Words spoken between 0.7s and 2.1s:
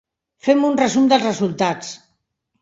resum dels resultats.